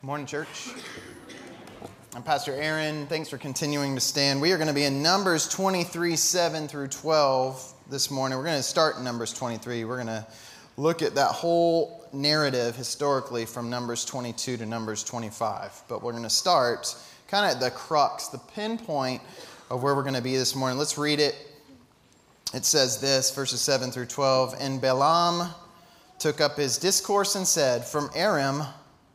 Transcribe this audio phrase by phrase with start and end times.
[0.00, 0.68] Morning, church.
[2.14, 3.08] I'm Pastor Aaron.
[3.08, 4.40] Thanks for continuing to stand.
[4.40, 8.38] We are going to be in Numbers 23 7 through 12 this morning.
[8.38, 9.84] We're going to start in Numbers 23.
[9.84, 10.24] We're going to
[10.76, 15.82] look at that whole narrative historically from Numbers 22 to Numbers 25.
[15.88, 16.94] But we're going to start
[17.26, 19.20] kind of at the crux, the pinpoint
[19.68, 20.78] of where we're going to be this morning.
[20.78, 21.34] Let's read it.
[22.54, 24.54] It says this, verses 7 through 12.
[24.60, 25.50] And Balaam
[26.20, 28.62] took up his discourse and said, From Aram,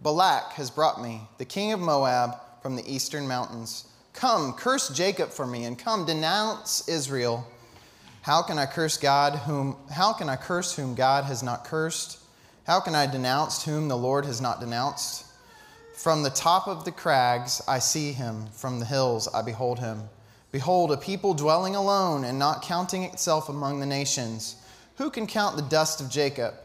[0.04, 3.86] Balak has brought me, the king of Moab, from the eastern mountains.
[4.12, 7.48] Come, curse Jacob for me, and come, denounce Israel.
[8.22, 12.20] How can I curse God whom how can I curse whom God has not cursed?
[12.68, 15.26] How can I denounce whom the Lord has not denounced?
[15.96, 20.10] From the top of the crags I see him, from the hills I behold him.
[20.52, 24.58] Behold, a people dwelling alone and not counting itself among the nations.
[24.98, 26.56] Who can count the dust of Jacob,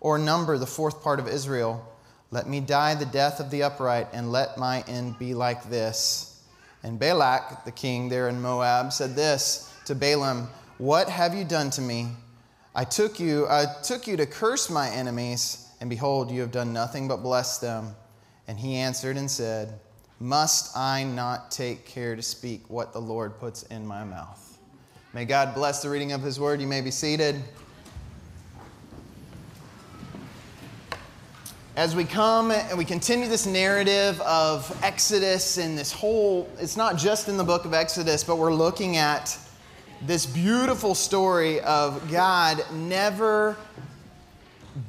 [0.00, 1.86] or number the fourth part of Israel?
[2.30, 6.42] Let me die the death of the upright, and let my end be like this.
[6.82, 11.70] And Balak, the king there in Moab, said this to Balaam What have you done
[11.70, 12.08] to me?
[12.74, 16.72] I took you, I took you to curse my enemies, and behold, you have done
[16.72, 17.94] nothing but bless them.
[18.48, 19.80] And he answered and said,
[20.20, 24.58] Must I not take care to speak what the Lord puts in my mouth?
[25.12, 26.60] May God bless the reading of his word.
[26.60, 27.42] You may be seated.
[31.76, 36.96] As we come and we continue this narrative of Exodus and this whole, it's not
[36.96, 39.38] just in the book of Exodus, but we're looking at
[40.06, 43.58] this beautiful story of God never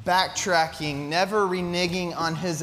[0.06, 2.60] backtracking, never reneging on his,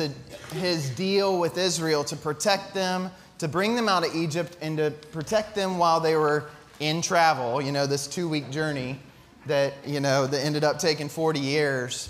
[0.53, 4.89] his deal with Israel to protect them, to bring them out of Egypt, and to
[5.11, 6.45] protect them while they were
[6.79, 8.97] in travel, you know, this two week journey
[9.45, 12.09] that, you know, that ended up taking 40 years.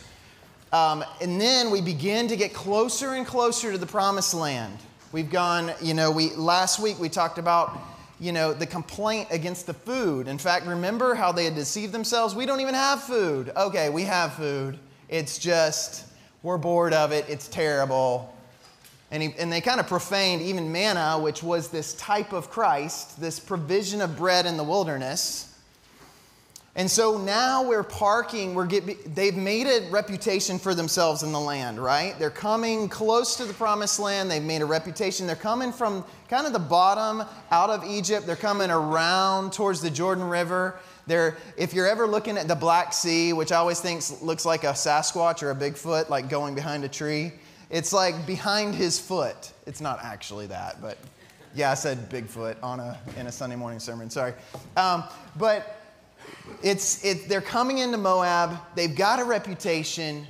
[0.73, 4.77] Um, and then we begin to get closer and closer to the promised land.
[5.11, 7.80] We've gone, you know, we last week we talked about,
[8.19, 10.27] you know, the complaint against the food.
[10.27, 12.36] In fact, remember how they had deceived themselves?
[12.36, 13.52] We don't even have food.
[13.55, 14.77] Okay, we have food.
[15.08, 16.05] It's just,
[16.43, 17.26] we're bored of it.
[17.30, 18.36] It's terrible.
[19.11, 23.21] And, he, and they kind of profaned even manna, which was this type of Christ,
[23.21, 25.55] this provision of bread in the wilderness.
[26.77, 31.39] And so now we're parking, we're get, they've made a reputation for themselves in the
[31.39, 32.19] land, right?
[32.19, 34.30] They're coming close to the promised land.
[34.30, 35.25] They've made a reputation.
[35.25, 38.27] They're coming from kind of the bottom out of Egypt.
[38.27, 40.77] They're coming around towards the Jordan River.
[41.08, 44.65] They're, if you're ever looking at the Black Sea, which I always think looks like
[44.65, 47.31] a Sasquatch or a Bigfoot, like going behind a tree,
[47.69, 49.53] it's like behind his foot.
[49.65, 50.97] It's not actually that, but
[51.55, 54.33] yeah, I said Bigfoot on a, in a Sunday morning sermon, sorry.
[54.75, 55.05] Um,
[55.37, 55.74] but
[56.64, 60.26] it's, it, they're coming into Moab, they've got a reputation,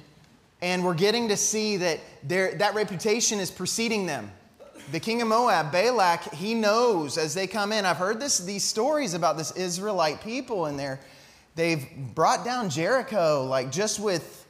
[0.62, 4.31] and we're getting to see that that reputation is preceding them.
[4.92, 7.86] The king of Moab, Balak, he knows as they come in.
[7.86, 11.00] I've heard this, these stories about this Israelite people, and they're,
[11.56, 14.46] they've brought down Jericho, like just with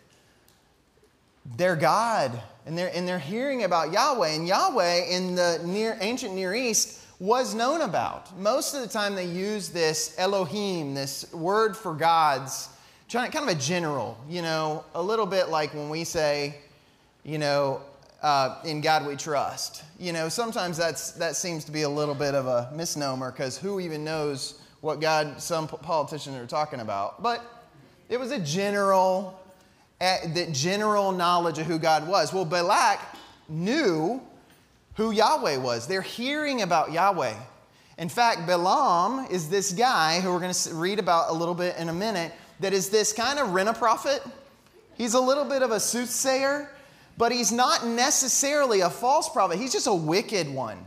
[1.56, 2.42] their God.
[2.66, 4.30] And they're, and they're hearing about Yahweh.
[4.30, 8.38] And Yahweh in the near, ancient Near East was known about.
[8.38, 12.70] Most of the time, they use this Elohim, this word for gods,
[13.10, 16.56] kind of a general, you know, a little bit like when we say,
[17.24, 17.82] you know,
[18.22, 19.84] uh, in God we trust.
[20.00, 23.58] You know, sometimes that's, that seems to be a little bit of a misnomer because
[23.58, 27.22] who even knows what God some politicians are talking about?
[27.22, 27.42] But
[28.10, 29.40] it was a general,
[30.00, 32.34] the general knowledge of who God was.
[32.34, 33.00] Well, Balak
[33.48, 34.22] knew
[34.96, 35.88] who Yahweh was.
[35.88, 37.36] They're hearing about Yahweh.
[37.98, 41.78] In fact, Balaam is this guy who we're going to read about a little bit
[41.78, 44.22] in a minute that is this kind of rent a prophet.
[44.96, 46.70] He's a little bit of a soothsayer,
[47.18, 49.58] but he's not necessarily a false prophet.
[49.58, 50.86] He's just a wicked one.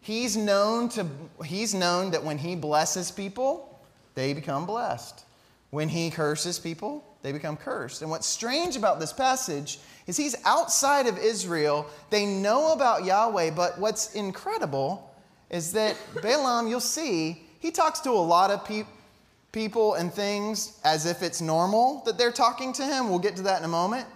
[0.00, 1.06] He's known to
[1.44, 3.80] he's known that when he blesses people,
[4.14, 5.24] they become blessed.
[5.70, 8.02] When he curses people, they become cursed.
[8.02, 11.86] And what's strange about this passage is he's outside of Israel.
[12.10, 15.14] They know about Yahweh, but what's incredible
[15.50, 18.84] is that Balaam, you'll see, he talks to a lot of pe-
[19.52, 23.08] people and things as if it's normal that they're talking to him.
[23.10, 24.06] We'll get to that in a moment.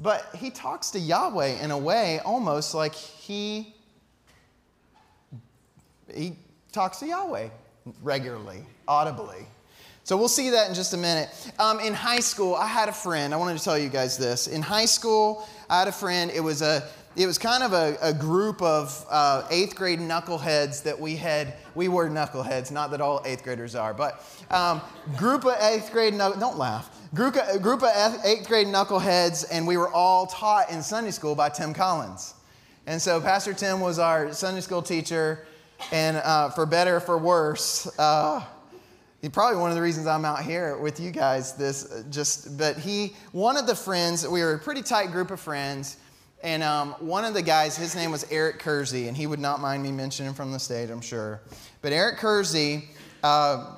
[0.00, 3.74] But he talks to Yahweh in a way almost like he
[6.14, 6.36] he
[6.72, 7.48] talks to Yahweh
[8.02, 9.46] regularly, audibly.
[10.08, 11.28] So we'll see that in just a minute.
[11.58, 13.34] Um, in high school, I had a friend.
[13.34, 14.46] I wanted to tell you guys this.
[14.46, 16.30] In high school, I had a friend.
[16.30, 20.82] It was a it was kind of a, a group of uh, eighth grade knuckleheads
[20.84, 21.52] that we had.
[21.74, 24.80] We were knuckleheads, not that all eighth graders are, but um,
[25.18, 26.16] group of eighth grade.
[26.16, 26.88] Don't laugh.
[27.14, 31.34] Group of, group of eighth grade knuckleheads, and we were all taught in Sunday school
[31.34, 32.32] by Tim Collins.
[32.86, 35.44] And so Pastor Tim was our Sunday school teacher,
[35.92, 38.42] and uh, for better or for worse, uh,
[39.20, 41.54] he probably one of the reasons I'm out here with you guys.
[41.54, 44.26] This uh, just, but he one of the friends.
[44.26, 45.96] We were a pretty tight group of friends,
[46.42, 49.60] and um, one of the guys, his name was Eric Kersey, and he would not
[49.60, 51.40] mind me mentioning from the stage, I'm sure.
[51.82, 52.88] But Eric Kersey.
[53.22, 53.74] Uh,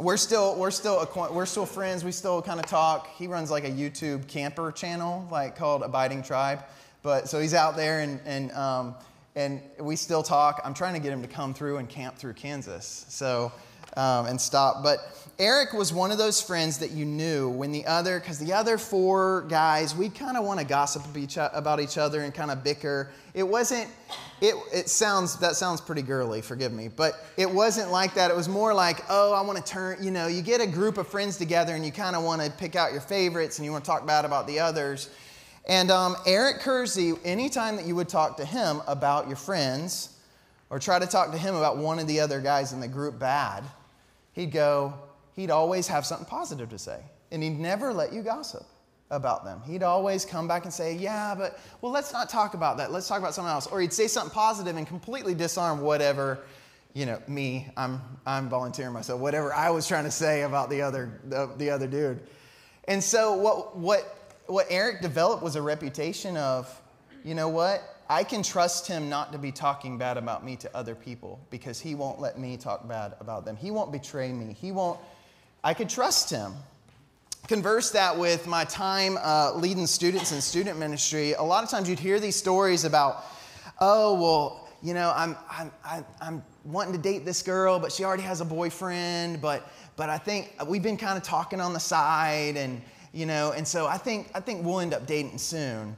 [0.00, 2.04] we're still we're still we're still friends.
[2.04, 3.08] We still kind of talk.
[3.16, 6.64] He runs like a YouTube camper channel, like called Abiding Tribe.
[7.02, 8.94] But so he's out there, and and um,
[9.36, 10.60] and we still talk.
[10.64, 13.04] I'm trying to get him to come through and camp through Kansas.
[13.08, 13.52] So
[13.96, 14.82] um, and stop.
[14.82, 14.98] But
[15.40, 18.76] Eric was one of those friends that you knew when the other, because the other
[18.76, 21.02] four guys, we kind of want to gossip
[21.54, 23.10] about each other and kind of bicker.
[23.32, 23.88] It wasn't,
[24.42, 28.30] it, it sounds, that sounds pretty girly, forgive me, but it wasn't like that.
[28.30, 30.98] It was more like, oh, I want to turn, you know, you get a group
[30.98, 33.72] of friends together and you kind of want to pick out your favorites and you
[33.72, 35.08] want to talk bad about the others.
[35.66, 40.18] And um, Eric Kersey, anytime that you would talk to him about your friends
[40.68, 43.18] or try to talk to him about one of the other guys in the group
[43.18, 43.64] bad,
[44.40, 44.94] he'd go,
[45.36, 47.00] he'd always have something positive to say.
[47.30, 48.64] And he'd never let you gossip
[49.10, 49.60] about them.
[49.66, 52.90] He'd always come back and say, Yeah, but, well, let's not talk about that.
[52.90, 53.66] Let's talk about something else.
[53.66, 56.40] Or he'd say something positive and completely disarm whatever,
[56.94, 60.82] you know, me, I'm, I'm volunteering myself, whatever I was trying to say about the
[60.82, 62.20] other, the, the other dude.
[62.84, 66.80] And so what, what, what Eric developed was a reputation of,
[67.24, 67.82] you know what?
[68.10, 71.78] I can trust him not to be talking bad about me to other people because
[71.78, 73.54] he won't let me talk bad about them.
[73.54, 74.52] He won't betray me.
[74.52, 74.98] He won't,
[75.62, 76.52] I could trust him.
[77.46, 81.34] Converse that with my time uh, leading students in student ministry.
[81.34, 83.22] A lot of times you'd hear these stories about,
[83.80, 88.24] oh, well, you know, I'm, I'm, I'm wanting to date this girl, but she already
[88.24, 92.56] has a boyfriend, but, but I think we've been kind of talking on the side
[92.56, 95.96] and, you know, and so I think, I think we'll end up dating soon.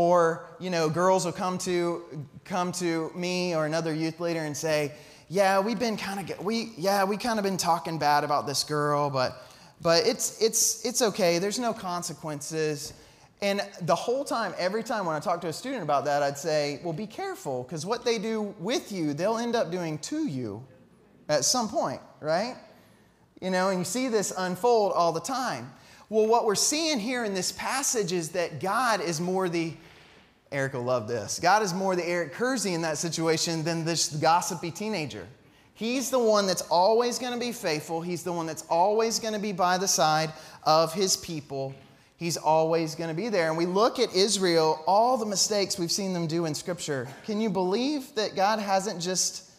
[0.00, 4.56] Or, you know, girls will come to, come to me or another youth leader and
[4.56, 4.92] say,
[5.28, 8.64] yeah, we've been kind of, we, yeah, we kind of been talking bad about this
[8.64, 9.44] girl, but,
[9.82, 11.38] but it's, it's, it's okay.
[11.38, 12.94] There's no consequences.
[13.42, 16.38] And the whole time, every time when I talk to a student about that, I'd
[16.38, 20.26] say, well, be careful, because what they do with you, they'll end up doing to
[20.26, 20.64] you
[21.28, 22.56] at some point, right?
[23.42, 25.70] You know, and you see this unfold all the time.
[26.08, 29.74] Well, what we're seeing here in this passage is that God is more the,
[30.52, 34.08] Eric will love this, God is more the Eric Kersey in that situation than this
[34.08, 35.26] gossipy teenager.
[35.74, 38.02] He's the one that's always going to be faithful.
[38.02, 40.30] He's the one that's always going to be by the side
[40.64, 41.74] of his people.
[42.18, 43.48] He's always going to be there.
[43.48, 47.08] And we look at Israel, all the mistakes we've seen them do in Scripture.
[47.24, 49.50] Can you believe that God hasn't just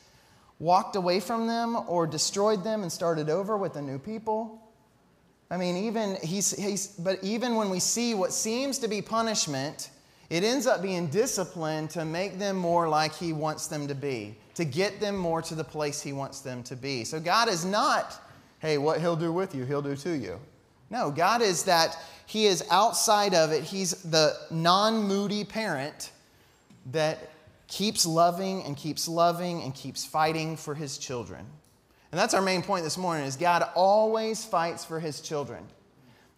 [0.60, 4.62] walked away from them or destroyed them and started over with a new people?
[5.50, 9.90] I mean, even he's, he's, but even when we see what seems to be punishment,
[10.32, 14.34] it ends up being discipline to make them more like he wants them to be,
[14.56, 17.04] to get them more to the place he wants them to be.
[17.04, 18.18] So God is not,
[18.60, 20.40] hey, what he'll do with you, he'll do to you.
[20.90, 21.98] No, God is that
[22.28, 23.64] he is outside of it.
[23.64, 26.12] He's the non moody parent
[26.94, 27.30] that
[27.68, 31.46] keeps loving and keeps loving and keeps fighting for his children.
[32.14, 35.66] And that's our main point this morning is God always fights for his children.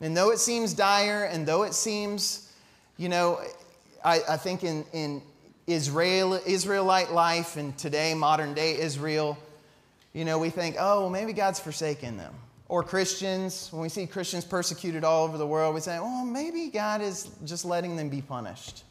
[0.01, 2.51] And though it seems dire and though it seems,
[2.97, 3.39] you know,
[4.03, 5.21] I, I think in, in
[5.67, 9.38] Israel, Israelite life and today, modern day Israel,
[10.13, 12.33] you know, we think, oh, well, maybe God's forsaken them.
[12.67, 16.69] Or Christians, when we see Christians persecuted all over the world, we say, well, maybe
[16.69, 18.83] God is just letting them be punished.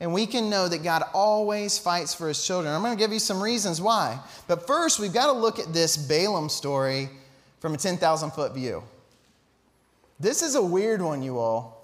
[0.00, 2.72] And we can know that God always fights for his children.
[2.72, 4.20] I'm going to give you some reasons why.
[4.46, 7.10] But first, we've got to look at this Balaam story
[7.60, 8.82] from a 10,000 foot view.
[10.20, 11.77] This is a weird one, you all.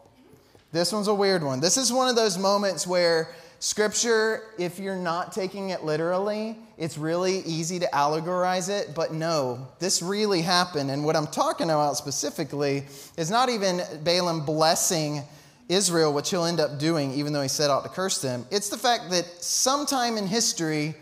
[0.74, 1.60] This one's a weird one.
[1.60, 3.28] This is one of those moments where
[3.60, 9.68] Scripture, if you're not taking it literally, it's really easy to allegorize it, but no,
[9.78, 10.90] this really happened.
[10.90, 15.22] And what I'm talking about specifically is not even Balaam blessing
[15.68, 18.68] Israel, which he'll end up doing, even though he set out to curse them, it's
[18.68, 20.96] the fact that sometime in history,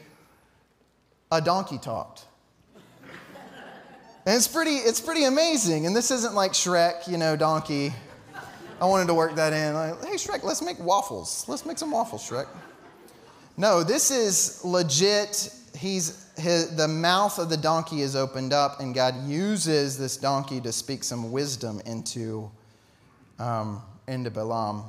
[1.31, 2.27] a donkey talked.
[4.27, 5.87] And it's pretty, it's pretty amazing.
[5.87, 7.95] And this isn't like Shrek, you know, donkey.
[8.83, 9.75] I wanted to work that in.
[9.75, 11.45] Like, hey, Shrek, let's make waffles.
[11.47, 12.49] Let's make some waffles, Shrek.
[13.57, 15.55] No, this is legit.
[15.79, 20.61] He's, his, the mouth of the donkey is opened up, and God uses this donkey
[20.63, 22.51] to speak some wisdom into
[23.39, 24.83] um, into Balaam.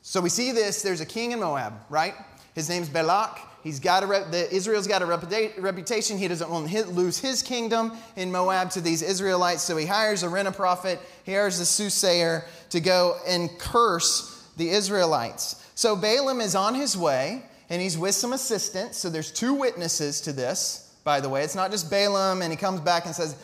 [0.00, 0.80] So we see this.
[0.80, 2.14] There's a king in Moab, right?
[2.54, 3.38] His name's Balak.
[3.66, 6.18] He's got a rep, the, Israel's got a reputation.
[6.18, 9.64] He doesn't want to lose his kingdom in Moab to these Israelites.
[9.64, 11.00] So he hires a rent a prophet.
[11.24, 15.68] He hires a soothsayer to go and curse the Israelites.
[15.74, 18.98] So Balaam is on his way and he's with some assistants.
[18.98, 21.42] So there's two witnesses to this, by the way.
[21.42, 23.34] It's not just Balaam and he comes back and says,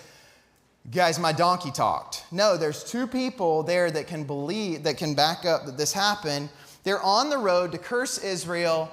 [0.93, 2.25] Guys, my donkey talked.
[2.31, 6.49] No, there's two people there that can believe, that can back up that this happened.
[6.85, 8.89] They're on the road to curse Israel,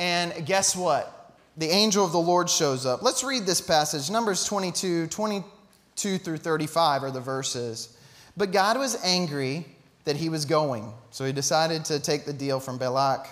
[0.00, 1.36] and guess what?
[1.58, 3.02] The angel of the Lord shows up.
[3.02, 4.10] Let's read this passage.
[4.10, 7.96] Numbers 22, 22 through 35 are the verses.
[8.34, 9.66] But God was angry
[10.04, 13.28] that he was going, so he decided to take the deal from Balak.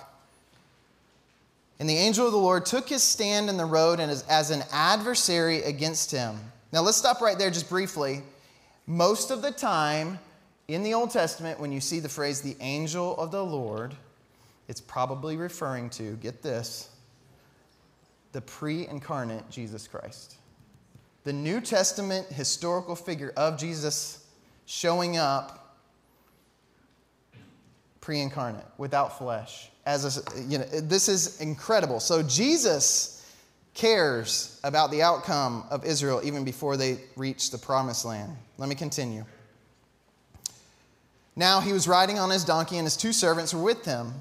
[1.80, 4.50] And the angel of the Lord took his stand in the road and as, as
[4.50, 6.36] an adversary against him.
[6.70, 8.20] Now, let's stop right there just briefly.
[8.86, 10.18] Most of the time
[10.66, 13.94] in the Old Testament, when you see the phrase the angel of the Lord,
[14.68, 16.90] it's probably referring to, get this,
[18.32, 20.36] the pre incarnate Jesus Christ.
[21.24, 24.26] The New Testament historical figure of Jesus
[24.66, 25.76] showing up
[28.00, 29.70] pre incarnate, without flesh.
[29.84, 32.00] As a, you know, this is incredible.
[32.00, 33.14] So, Jesus
[33.74, 38.36] cares about the outcome of Israel even before they reach the promised land.
[38.58, 39.24] Let me continue.
[41.36, 44.14] Now he was riding on his donkey, and his two servants were with him.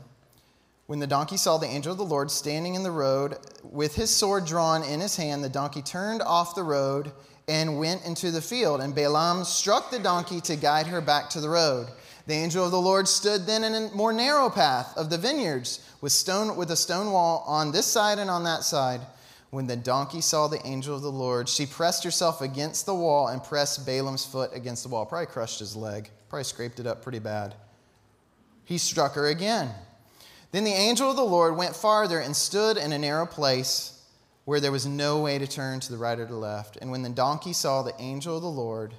[0.88, 4.10] When the donkey saw the angel of the Lord standing in the road with his
[4.10, 7.12] sword drawn in his hand, the donkey turned off the road
[7.50, 8.80] and went into the field.
[8.80, 11.88] And Balaam struck the donkey to guide her back to the road.
[12.26, 15.82] The angel of the Lord stood then in a more narrow path of the vineyards
[16.00, 19.02] with, stone, with a stone wall on this side and on that side.
[19.50, 23.28] When the donkey saw the angel of the Lord, she pressed herself against the wall
[23.28, 25.06] and pressed Balaam's foot against the wall.
[25.06, 27.56] Probably crushed his leg, probably scraped it up pretty bad.
[28.64, 29.70] He struck her again.
[30.52, 34.02] Then the angel of the Lord went farther and stood in a narrow place
[34.46, 36.78] where there was no way to turn to the right or to the left.
[36.82, 38.94] And when the donkey saw the angel of the Lord,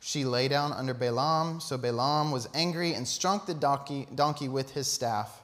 [0.00, 1.60] she lay down under Balaam.
[1.60, 5.40] So Balaam was angry and struck the donkey, donkey with his staff.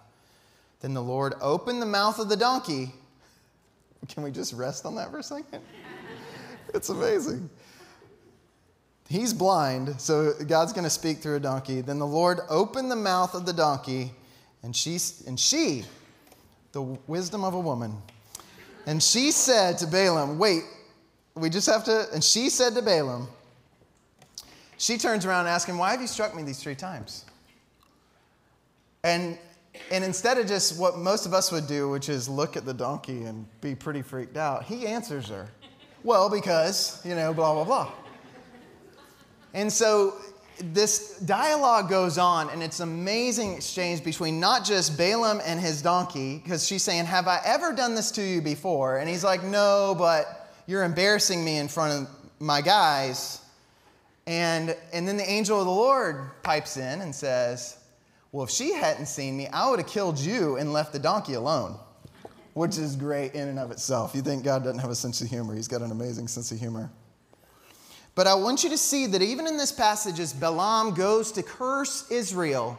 [0.80, 2.92] Then the Lord opened the mouth of the donkey
[4.08, 5.62] can we just rest on that for a second?
[6.74, 7.48] it's amazing.
[9.08, 11.80] He's blind, so God's going to speak through a donkey.
[11.80, 14.12] Then the Lord opened the mouth of the donkey,
[14.62, 15.84] and she, and she,
[16.72, 17.96] the wisdom of a woman,
[18.86, 20.62] and she said to Balaam, Wait,
[21.34, 23.28] we just have to, and she said to Balaam,
[24.78, 27.24] she turns around and asks him, Why have you struck me these three times?
[29.04, 29.38] And
[29.90, 32.74] and instead of just what most of us would do, which is look at the
[32.74, 35.48] donkey and be pretty freaked out, he answers her.
[36.02, 37.92] Well, because, you know, blah, blah, blah.
[39.54, 40.14] And so
[40.58, 45.82] this dialogue goes on, and it's an amazing exchange between not just Balaam and his
[45.82, 48.98] donkey, because she's saying, Have I ever done this to you before?
[48.98, 52.08] And he's like, No, but you're embarrassing me in front of
[52.40, 53.40] my guys.
[54.26, 57.78] And, and then the angel of the Lord pipes in and says,
[58.32, 61.34] well, if she hadn't seen me, I would have killed you and left the donkey
[61.34, 61.78] alone,
[62.54, 64.14] which is great in and of itself.
[64.14, 66.58] You think God doesn't have a sense of humor, He's got an amazing sense of
[66.58, 66.90] humor.
[68.16, 71.42] But I want you to see that even in this passage, as Balaam goes to
[71.42, 72.78] curse Israel,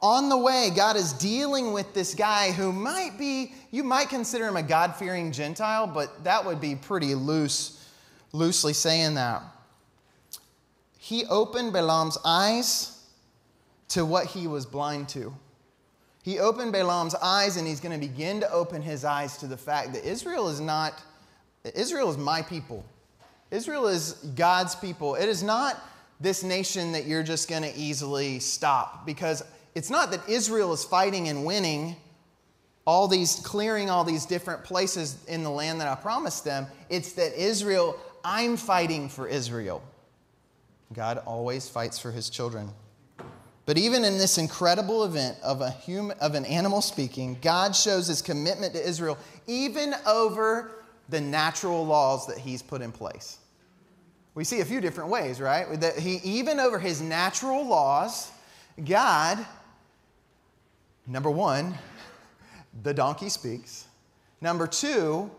[0.00, 4.48] on the way, God is dealing with this guy who might be, you might consider
[4.48, 7.86] him a God fearing Gentile, but that would be pretty loose,
[8.32, 9.42] loosely saying that.
[10.98, 13.04] He opened Balaam's eyes
[13.88, 15.34] to what he was blind to.
[16.22, 19.58] He opened Balaam's eyes and he's going to begin to open his eyes to the
[19.58, 21.02] fact that Israel is not,
[21.74, 22.82] Israel is my people.
[23.50, 25.14] Israel is God's people.
[25.16, 25.80] It is not
[26.20, 29.42] this nation that you're just going to easily stop because
[29.74, 31.96] it's not that Israel is fighting and winning
[32.86, 36.66] all these, clearing all these different places in the land that I promised them.
[36.88, 39.82] It's that Israel, I'm fighting for Israel.
[40.92, 42.70] God always fights for his children.
[43.66, 48.08] But even in this incredible event of, a human, of an animal speaking, God shows
[48.08, 49.16] his commitment to Israel
[49.46, 50.72] even over
[51.10, 53.38] the natural laws that he's put in place.
[54.34, 55.80] We see a few different ways, right?
[55.80, 58.30] That he, even over his natural laws,
[58.84, 59.44] God,
[61.06, 61.74] number one,
[62.82, 63.86] the donkey speaks.
[64.40, 65.30] Number two,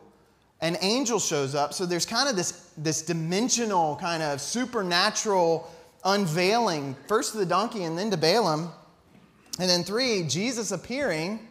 [0.60, 1.74] an angel shows up.
[1.74, 5.72] So there's kind of this, this dimensional, kind of supernatural
[6.04, 8.72] unveiling, first to the donkey and then to Balaam.
[9.60, 11.48] And then three, Jesus appearing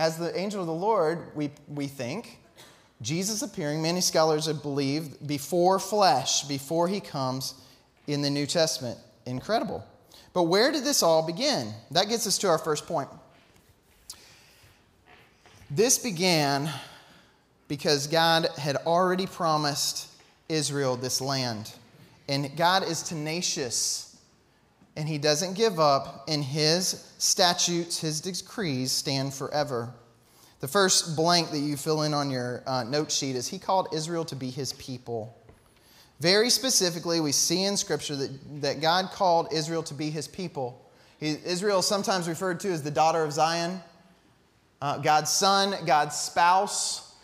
[0.00, 2.38] as the angel of the Lord, we, we think.
[3.02, 7.52] Jesus appearing, many scholars have believed, before flesh, before he comes
[8.06, 8.98] in the New Testament.
[9.26, 9.84] Incredible.
[10.32, 11.74] But where did this all begin?
[11.90, 13.10] That gets us to our first point.
[15.70, 16.70] This began
[17.68, 20.08] because God had already promised
[20.48, 21.74] Israel this land.
[22.26, 24.09] And God is tenacious
[25.00, 29.94] and he doesn't give up, and his statutes, his decrees stand forever.
[30.60, 33.88] The first blank that you fill in on your uh, note sheet is he called
[33.94, 35.34] Israel to be his people.
[36.20, 40.86] Very specifically, we see in Scripture that, that God called Israel to be his people.
[41.18, 43.80] He, Israel is sometimes referred to as the daughter of Zion,
[44.82, 47.14] uh, God's son, God's spouse.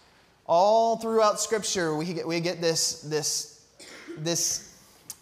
[0.46, 3.66] All throughout Scripture, we get, we get this, this,
[4.16, 4.78] this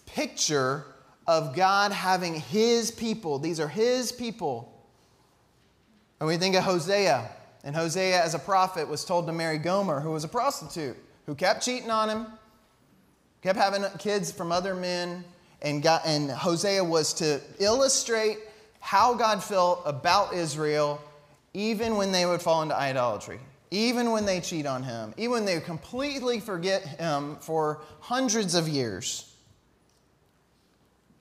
[0.06, 0.84] picture
[1.26, 3.38] of God having his people.
[3.38, 4.70] These are his people.
[6.20, 7.28] And we think of Hosea.
[7.64, 11.34] And Hosea, as a prophet, was told to marry Gomer, who was a prostitute, who
[11.34, 12.26] kept cheating on him,
[13.42, 15.24] kept having kids from other men.
[15.62, 18.38] And, got, and Hosea was to illustrate
[18.80, 21.00] how God felt about Israel,
[21.54, 23.40] even when they would fall into idolatry,
[23.70, 28.68] even when they cheat on him, even when they completely forget him for hundreds of
[28.68, 29.33] years.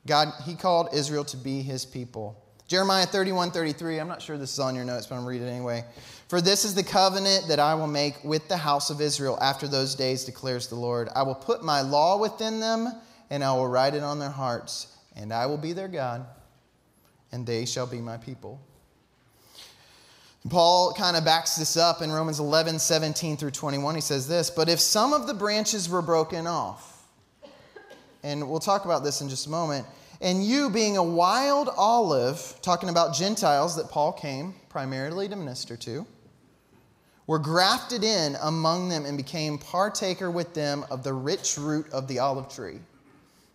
[0.05, 2.39] God, he called Israel to be his people.
[2.67, 5.51] Jeremiah 31 33, I'm not sure this is on your notes, but I'm reading it
[5.51, 5.85] anyway.
[6.27, 9.67] For this is the covenant that I will make with the house of Israel after
[9.67, 11.09] those days, declares the Lord.
[11.15, 12.89] I will put my law within them,
[13.29, 16.25] and I will write it on their hearts, and I will be their God,
[17.31, 18.59] and they shall be my people.
[20.49, 23.95] Paul kind of backs this up in Romans 11, 17 through 21.
[23.95, 26.92] He says this But if some of the branches were broken off,
[28.23, 29.85] and we'll talk about this in just a moment.
[30.21, 35.75] And you, being a wild olive, talking about Gentiles that Paul came primarily to minister
[35.77, 36.07] to,
[37.27, 42.07] were grafted in among them and became partaker with them of the rich root of
[42.07, 42.79] the olive tree.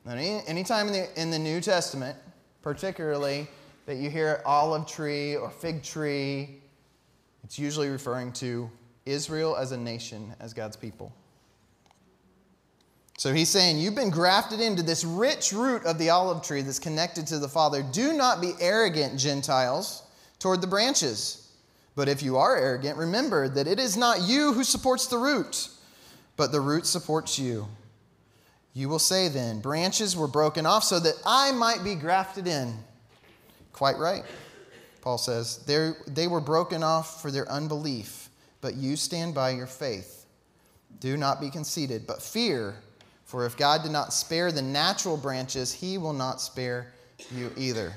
[0.04, 2.16] Now, any, anytime in the, in the New Testament,
[2.62, 3.46] particularly
[3.87, 6.60] that you hear olive tree or fig tree,
[7.44, 8.70] it's usually referring to
[9.06, 11.12] Israel as a nation, as God's people.
[13.18, 16.78] So he's saying, You've been grafted into this rich root of the olive tree that's
[16.78, 17.82] connected to the Father.
[17.82, 20.04] Do not be arrogant, Gentiles,
[20.38, 21.52] toward the branches.
[21.96, 25.68] But if you are arrogant, remember that it is not you who supports the root,
[26.37, 27.66] but the root supports you.
[28.72, 32.72] You will say then, Branches were broken off so that I might be grafted in.
[33.72, 34.22] Quite right,
[35.00, 35.57] Paul says.
[35.66, 38.28] They were broken off for their unbelief,
[38.61, 40.24] but you stand by your faith.
[41.00, 42.76] Do not be conceited, but fear
[43.28, 46.94] for if God did not spare the natural branches, he will not spare
[47.30, 47.92] you either.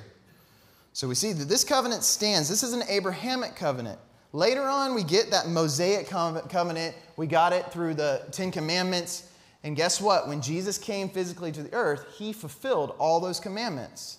[0.91, 2.49] So we see that this covenant stands.
[2.49, 3.97] This is an Abrahamic covenant.
[4.33, 6.97] Later on, we get that Mosaic covenant.
[7.15, 9.31] We got it through the Ten Commandments.
[9.63, 10.27] And guess what?
[10.27, 14.17] When Jesus came physically to the earth, he fulfilled all those commandments.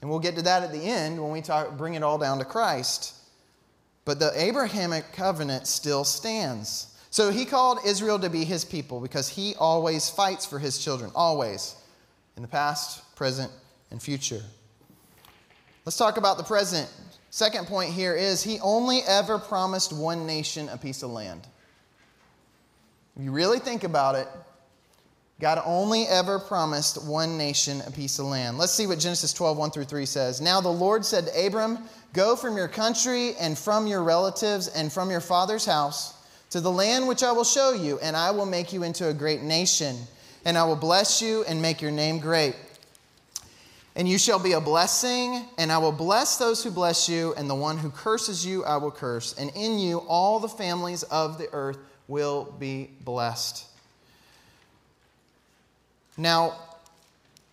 [0.00, 2.38] And we'll get to that at the end when we talk, bring it all down
[2.38, 3.14] to Christ.
[4.06, 6.89] But the Abrahamic covenant still stands.
[7.10, 11.10] So he called Israel to be his people because he always fights for his children,
[11.14, 11.74] always,
[12.36, 13.50] in the past, present,
[13.90, 14.42] and future.
[15.84, 16.88] Let's talk about the present.
[17.30, 21.46] Second point here is he only ever promised one nation a piece of land.
[23.16, 24.28] If you really think about it,
[25.40, 28.56] God only ever promised one nation a piece of land.
[28.56, 30.40] Let's see what Genesis 12, 1 through 3 says.
[30.40, 31.78] Now the Lord said to Abram,
[32.12, 36.14] Go from your country and from your relatives and from your father's house
[36.50, 39.14] to the land which I will show you, and I will make you into a
[39.14, 39.96] great nation,
[40.44, 42.56] and I will bless you and make your name great.
[43.96, 47.50] And you shall be a blessing, and I will bless those who bless you, and
[47.50, 49.34] the one who curses you I will curse.
[49.38, 53.66] And in you all the families of the earth will be blessed.
[56.16, 56.54] Now,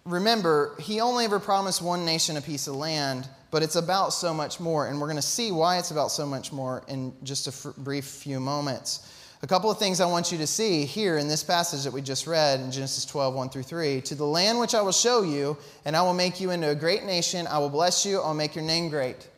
[0.05, 4.33] remember, he only ever promised one nation a piece of land, but it's about so
[4.33, 4.87] much more.
[4.87, 7.75] And we're going to see why it's about so much more in just a f-
[7.77, 9.13] brief few moments.
[9.43, 12.01] A couple of things I want you to see here in this passage that we
[12.01, 14.01] just read in Genesis 12, 1 through 3.
[14.01, 16.75] To the land which I will show you, and I will make you into a
[16.75, 17.45] great nation.
[17.45, 18.19] I will bless you.
[18.19, 19.29] I'll make your name great.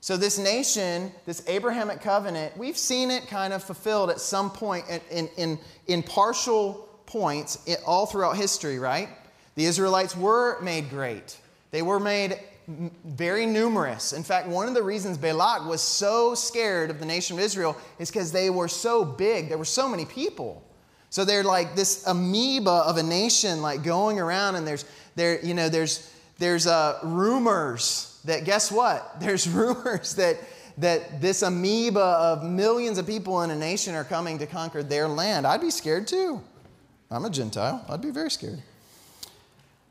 [0.00, 4.84] So, this nation, this Abrahamic covenant, we've seen it kind of fulfilled at some point
[5.10, 9.08] in, in, in partial points all throughout history, right?
[9.56, 11.36] The Israelites were made great.
[11.72, 12.38] They were made
[13.04, 14.12] very numerous.
[14.12, 17.76] In fact, one of the reasons Balak was so scared of the nation of Israel
[17.98, 19.48] is because they were so big.
[19.48, 20.62] There were so many people.
[21.10, 24.84] So they're like this amoeba of a nation, like going around, and there's
[25.16, 29.14] there, you know, there's there's uh, rumors that guess what?
[29.20, 30.36] There's rumors that
[30.76, 35.08] that this amoeba of millions of people in a nation are coming to conquer their
[35.08, 35.46] land.
[35.46, 36.40] I'd be scared too.
[37.10, 37.84] I'm a Gentile.
[37.88, 38.62] I'd be very scared.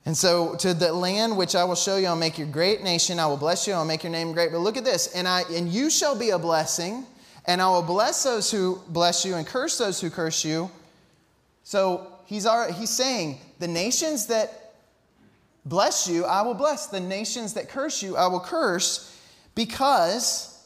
[0.08, 2.82] And so, to the land which I will show you, I'll make you a great
[2.82, 3.20] nation.
[3.20, 3.74] I will bless you.
[3.74, 4.54] I'll make your name great.
[4.54, 5.08] But look at this.
[5.08, 7.06] And, I, and you shall be a blessing,
[7.44, 10.72] and I will bless those who bless you and curse those who curse you.
[11.64, 14.76] So, he's, already, he's saying the nations that,
[15.66, 16.88] bless you, I will bless.
[16.88, 19.14] The nations that curse you, I will curse,
[19.56, 20.58] because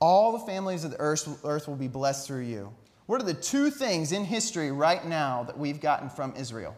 [0.00, 2.72] all the families of the earth, earth will be blessed through you.
[3.06, 6.76] What are the two things in history right now that we've gotten from Israel?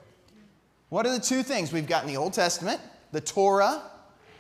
[0.89, 1.73] What are the two things?
[1.73, 2.81] We've got in the Old Testament,
[3.13, 3.83] the Torah.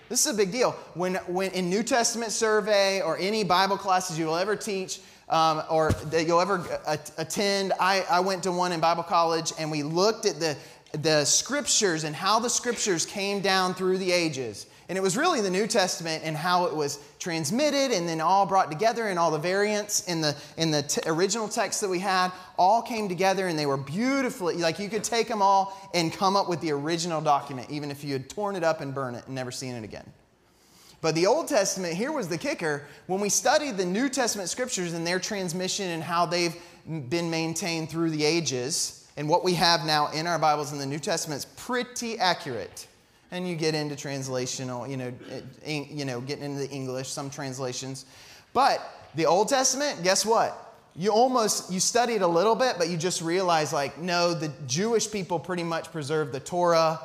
[0.08, 0.72] This is a big deal.
[0.94, 5.92] When, when in New Testament survey or any Bible classes you'll ever teach, um, or
[5.92, 6.80] that you'll ever
[7.18, 7.72] attend.
[7.78, 10.56] I, I went to one in Bible college and we looked at the,
[10.92, 14.66] the scriptures and how the scriptures came down through the ages.
[14.88, 18.46] And it was really the New Testament and how it was transmitted and then all
[18.46, 21.98] brought together and all the variants in the, in the t- original text that we
[21.98, 26.10] had all came together and they were beautifully, like you could take them all and
[26.12, 29.16] come up with the original document, even if you had torn it up and burned
[29.16, 30.10] it and never seen it again.
[31.00, 32.84] But the Old Testament, here was the kicker.
[33.06, 36.56] When we studied the New Testament scriptures and their transmission and how they've
[37.08, 40.86] been maintained through the ages, and what we have now in our Bibles in the
[40.86, 42.86] New Testament is pretty accurate.
[43.30, 45.12] And you get into translational, you know,
[45.64, 48.06] eh, you know, getting into the English, some translations.
[48.54, 48.80] But
[49.14, 50.64] the Old Testament, guess what?
[50.96, 55.10] You almost you studied a little bit, but you just realize like, no, the Jewish
[55.10, 56.98] people pretty much preserved the Torah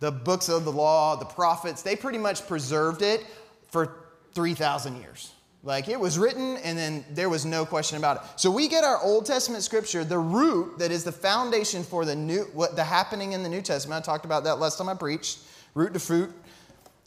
[0.00, 3.24] the books of the law, the prophets, they pretty much preserved it
[3.68, 3.94] for
[4.34, 5.32] 3,000 years.
[5.62, 8.22] Like it was written, and then there was no question about it.
[8.40, 12.16] So we get our Old Testament scripture, the root that is the foundation for the
[12.16, 14.02] new, what the happening in the New Testament.
[14.02, 15.38] I talked about that last time I preached.
[15.74, 16.32] Root to fruit,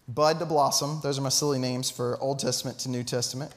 [0.07, 0.99] bud to blossom.
[1.01, 3.51] Those are my silly names for Old Testament to New Testament.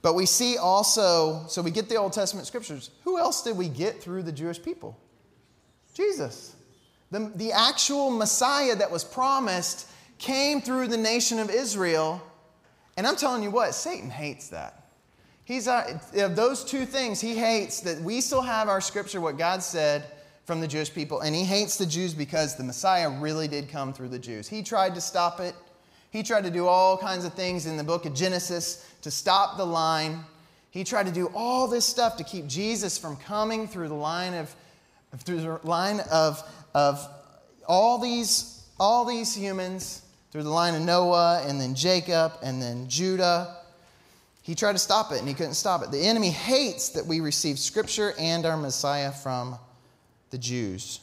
[0.00, 2.90] But we see also, so we get the Old Testament scriptures.
[3.04, 4.98] Who else did we get through the Jewish people?
[5.92, 6.54] Jesus.
[7.10, 9.88] The, the actual Messiah that was promised
[10.18, 12.22] came through the nation of Israel.
[12.98, 14.90] And I'm telling you what, Satan hates that.
[15.44, 19.62] He's uh, those two things he hates that we still have our scripture, what God
[19.62, 20.04] said
[20.44, 23.92] from the Jewish people, and he hates the Jews because the Messiah really did come
[23.92, 24.48] through the Jews.
[24.48, 25.54] He tried to stop it.
[26.10, 29.58] He tried to do all kinds of things in the book of Genesis to stop
[29.58, 30.24] the line.
[30.72, 34.34] He tried to do all this stuff to keep Jesus from coming through the line
[34.34, 34.52] of
[35.18, 36.42] through the line of
[36.74, 37.06] of
[37.68, 42.88] all these, all these humans through the line of Noah and then Jacob and then
[42.88, 43.56] Judah.
[44.42, 45.90] He tried to stop it and he couldn't stop it.
[45.90, 49.58] The enemy hates that we receive scripture and our Messiah from
[50.30, 51.00] the Jews.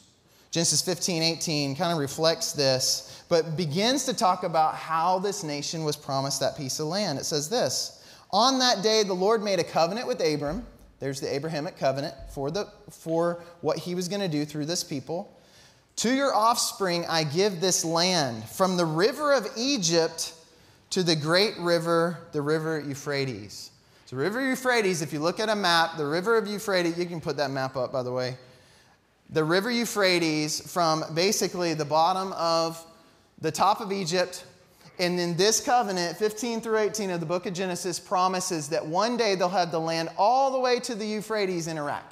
[0.52, 5.84] Genesis 15, 18 kind of reflects this, but begins to talk about how this nation
[5.84, 7.20] was promised that piece of land.
[7.20, 10.66] It says this On that day, the Lord made a covenant with Abram.
[11.00, 14.82] There's the Abrahamic covenant for, the, for what he was going to do through this
[14.82, 15.35] people.
[15.98, 20.34] To your offspring I give this land, from the river of Egypt
[20.90, 23.72] to the great river, the river Euphrates.
[24.06, 27.20] So, River Euphrates, if you look at a map, the river of Euphrates, you can
[27.20, 28.38] put that map up, by the way.
[29.32, 32.86] The river Euphrates from basically the bottom of
[33.42, 34.46] the top of Egypt.
[35.00, 39.18] And then this covenant, 15 through 18 of the book of Genesis, promises that one
[39.18, 42.04] day they'll have the land all the way to the Euphrates in Iraq.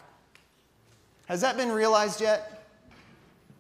[1.27, 2.52] Has that been realized yet?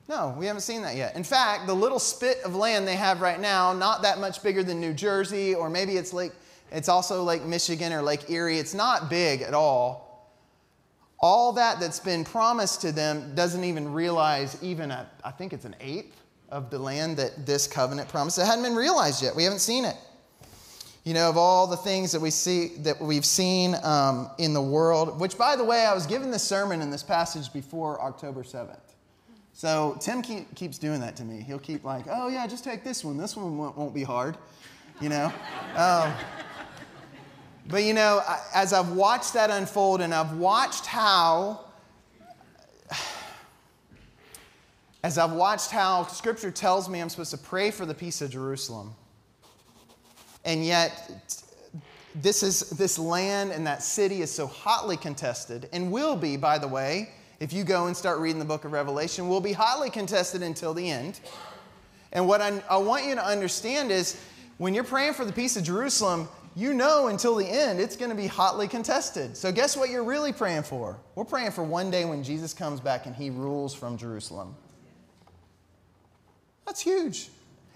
[0.09, 1.15] No, we haven't seen that yet.
[1.15, 4.61] In fact, the little spit of land they have right now, not that much bigger
[4.61, 6.33] than New Jersey, or maybe it's Lake,
[6.71, 8.57] it's also Lake Michigan or Lake Erie.
[8.57, 10.03] It's not big at all.
[11.19, 15.63] All that that's been promised to them doesn't even realize even a, I think it's
[15.63, 18.37] an eighth of the land that this covenant promised.
[18.37, 19.33] It hadn't been realized yet.
[19.33, 19.95] We haven't seen it.
[21.05, 24.61] You know, of all the things that we see that we've seen um, in the
[24.61, 28.43] world, which by the way, I was given this sermon in this passage before October
[28.43, 28.82] 7th.
[29.63, 31.39] So Tim keep, keeps doing that to me.
[31.39, 33.15] He'll keep like, oh yeah, just take this one.
[33.15, 34.35] This one won't, won't be hard,
[34.99, 35.31] you know.
[35.77, 36.11] Um,
[37.69, 38.21] but you know,
[38.53, 41.61] as I've watched that unfold, and I've watched how,
[45.01, 48.31] as I've watched how Scripture tells me I'm supposed to pray for the peace of
[48.31, 48.93] Jerusalem,
[50.43, 51.39] and yet
[52.15, 56.57] this is this land and that city is so hotly contested, and will be, by
[56.57, 59.89] the way if you go and start reading the book of Revelation, will be highly
[59.89, 61.19] contested until the end.
[62.13, 64.17] And what I, I want you to understand is
[64.59, 68.11] when you're praying for the peace of Jerusalem, you know until the end it's going
[68.11, 69.35] to be hotly contested.
[69.35, 70.97] So, guess what you're really praying for?
[71.15, 74.55] We're praying for one day when Jesus comes back and he rules from Jerusalem.
[76.65, 77.27] That's huge.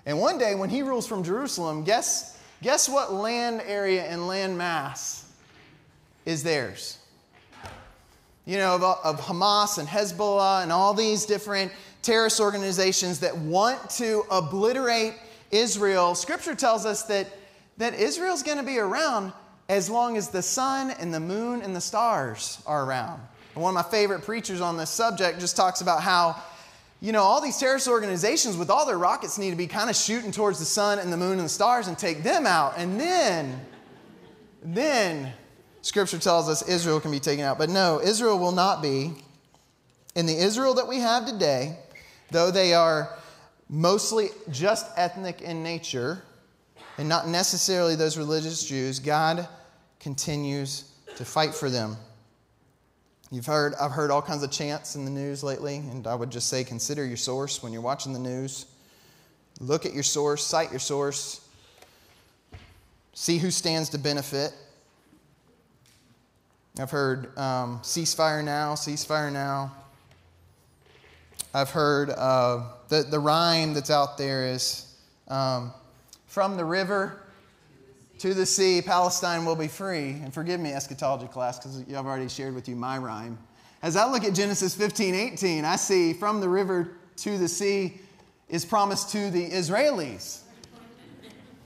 [0.06, 4.58] And one day when he rules from Jerusalem, guess, guess what land area and land
[4.58, 5.30] mass
[6.26, 6.97] is theirs?
[8.48, 13.90] You know, of, of Hamas and Hezbollah and all these different terrorist organizations that want
[13.92, 15.14] to obliterate
[15.52, 17.28] Israel, Scripture tells us that,
[17.78, 19.34] that Israel's going to be around
[19.68, 23.22] as long as the sun and the moon and the stars are around.
[23.54, 26.42] And one of my favorite preachers on this subject just talks about how
[27.00, 29.96] you know, all these terrorist organizations with all their rockets need to be kind of
[29.96, 32.74] shooting towards the sun and the moon and the stars and take them out.
[32.76, 33.60] And then,
[34.64, 35.32] then
[35.88, 37.58] scripture tells us Israel can be taken out.
[37.58, 39.14] But no, Israel will not be.
[40.16, 41.78] In the Israel that we have today,
[42.30, 43.18] though they are
[43.70, 46.22] mostly just ethnic in nature
[46.98, 49.48] and not necessarily those religious Jews, God
[50.02, 51.96] continues to fight for them.
[53.32, 56.32] You've heard, I've heard all kinds of chants in the news lately, and I would
[56.32, 58.66] just say consider your source when you're watching the news.
[59.62, 61.48] Look at your source, cite your source,
[63.14, 64.54] see who stands to benefit.
[66.80, 69.72] I've heard um, ceasefire now, ceasefire now.
[71.54, 74.96] I've heard uh, the, the rhyme that's out there is
[75.28, 75.74] um,
[76.28, 77.24] from the river
[78.20, 80.10] to the sea, Palestine will be free.
[80.10, 83.40] And forgive me, eschatology class, because I've already shared with you my rhyme.
[83.82, 88.00] As I look at Genesis 15, 18, I see from the river to the sea
[88.50, 90.42] is promised to the Israelis.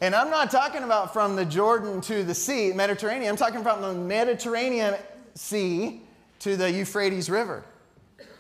[0.02, 3.30] And I'm not talking about from the Jordan to the sea, Mediterranean.
[3.30, 4.96] I'm talking from the Mediterranean
[5.36, 6.02] Sea
[6.40, 7.64] to the Euphrates River.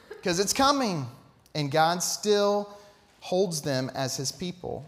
[0.09, 1.05] Because it's coming.
[1.53, 2.75] And God still
[3.19, 4.83] holds them as his people.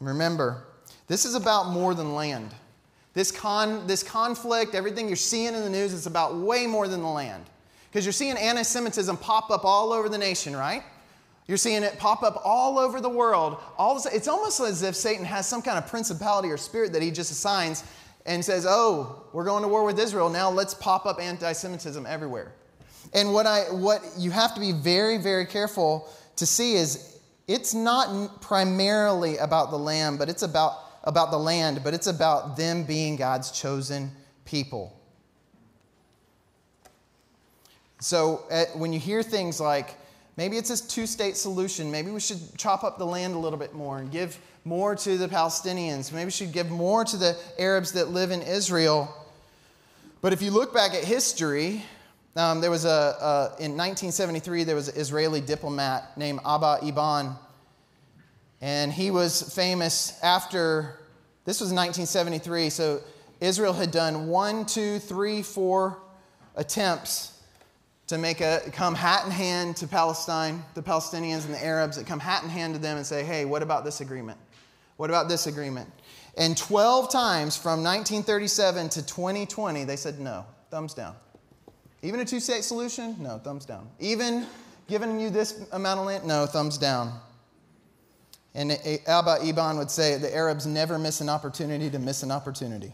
[0.00, 0.64] Remember,
[1.06, 2.52] this is about more than land.
[3.14, 7.02] This, con, this conflict, everything you're seeing in the news, is about way more than
[7.02, 7.44] the land.
[7.90, 10.82] Because you're seeing anti Semitism pop up all over the nation, right?
[11.50, 13.60] You're seeing it pop up all over the world.
[13.76, 17.10] All it's almost as if Satan has some kind of principality or spirit that he
[17.10, 17.82] just assigns
[18.24, 20.30] and says, Oh, we're going to war with Israel.
[20.30, 22.52] Now let's pop up anti Semitism everywhere.
[23.14, 27.74] And what, I, what you have to be very, very careful to see is it's
[27.74, 32.84] not primarily about the lamb, but it's about about the land, but it's about them
[32.84, 34.12] being God's chosen
[34.44, 34.96] people.
[37.98, 39.96] So uh, when you hear things like,
[40.40, 43.58] maybe it's a two state solution, maybe we should chop up the land a little
[43.58, 47.36] bit more and give more to the Palestinians, maybe we should give more to the
[47.58, 49.14] Arabs that live in Israel.
[50.22, 51.84] But if you look back at history,
[52.36, 57.36] um, there was a, a, in 1973, there was an Israeli diplomat named Abba Eban
[58.62, 61.00] and he was famous after,
[61.44, 63.02] this was 1973, so
[63.42, 65.98] Israel had done one, two, three, four
[66.56, 67.39] attempts
[68.10, 72.08] to make a come hat in hand to Palestine, the Palestinians and the Arabs that
[72.08, 74.36] come hat in hand to them and say, hey, what about this agreement?
[74.96, 75.88] What about this agreement?
[76.36, 81.14] And 12 times from 1937 to 2020, they said no, thumbs down.
[82.02, 83.14] Even a two state solution?
[83.20, 83.88] No, thumbs down.
[84.00, 84.44] Even
[84.88, 86.26] giving you this amount of land?
[86.26, 87.12] No, thumbs down.
[88.56, 88.72] And
[89.06, 92.92] Abba Eban would say the Arabs never miss an opportunity to miss an opportunity.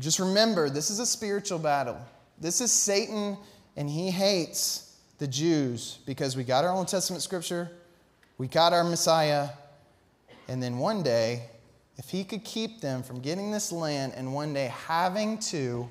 [0.00, 2.04] Just remember, this is a spiritual battle.
[2.42, 3.38] This is Satan,
[3.76, 7.70] and he hates the Jews because we got our Old Testament scripture,
[8.36, 9.50] we got our Messiah,
[10.48, 11.44] and then one day,
[11.98, 15.88] if he could keep them from getting this land and one day having to,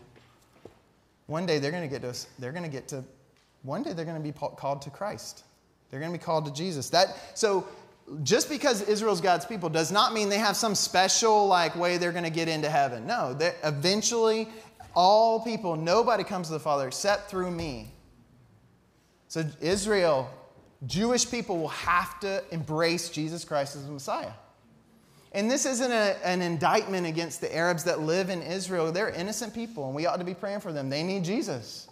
[1.27, 3.01] one day they're going to get to, they're going to get to,
[3.63, 5.45] one day they're going to be called to Christ.
[5.89, 6.89] They're going to be called to Jesus.
[6.89, 7.65] That so
[8.23, 12.11] just because Israel's God's people does not mean they have some special like way they're
[12.11, 13.07] going to get into heaven.
[13.07, 14.49] No, eventually
[14.95, 17.91] all people, nobody comes to the Father except through me.
[19.27, 20.29] So Israel,
[20.85, 24.31] Jewish people will have to embrace Jesus Christ as the Messiah.
[25.33, 28.91] And this isn't a, an indictment against the Arabs that live in Israel.
[28.91, 30.89] They're innocent people, and we ought to be praying for them.
[30.89, 31.87] They need Jesus.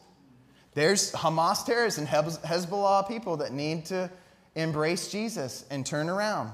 [0.73, 4.09] There's Hamas terrorists and Hezbollah people that need to
[4.55, 6.53] embrace Jesus and turn around.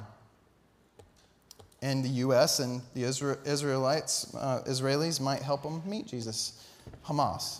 [1.85, 2.57] And the U.S.
[2.57, 6.65] and the Israelites, uh, Israelis might help them meet Jesus,
[7.05, 7.59] Hamas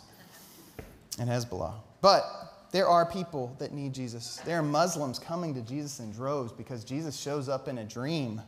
[1.20, 1.76] and Hezbollah.
[2.02, 2.24] But
[2.72, 4.38] there are people that need Jesus.
[4.44, 8.42] There are Muslims coming to Jesus in droves because Jesus shows up in a dream.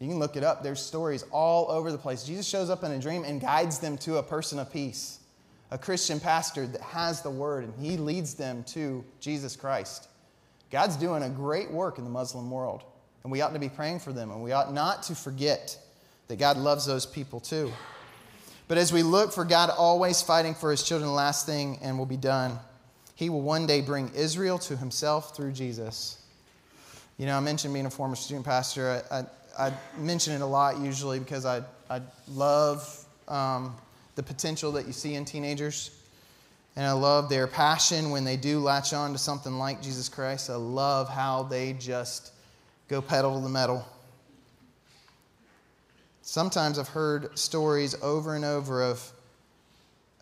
[0.00, 0.64] You can look it up.
[0.64, 2.24] There's stories all over the place.
[2.24, 5.20] Jesus shows up in a dream and guides them to a person of peace
[5.70, 10.08] a Christian pastor that has the word and he leads them to Jesus Christ.
[10.72, 12.82] God's doing a great work in the Muslim world,
[13.24, 15.76] and we ought to be praying for them, and we ought not to forget
[16.28, 17.72] that God loves those people too.
[18.68, 21.96] But as we look for God always fighting for his children, the last thing, and
[21.96, 22.58] we'll be done,
[23.14, 26.22] he will one day bring Israel to himself through Jesus.
[27.18, 29.02] You know, I mentioned being a former student pastor.
[29.10, 33.76] I, I, I mention it a lot usually because I, I love um,
[34.16, 35.90] the potential that you see in teenagers.
[36.76, 40.50] And I love their passion when they do latch on to something like Jesus Christ.
[40.50, 42.32] I love how they just
[42.88, 43.86] go pedal to the metal.
[46.22, 49.12] Sometimes I've heard stories over and over of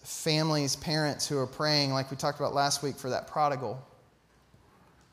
[0.03, 3.81] families, parents who are praying, like we talked about last week, for that prodigal.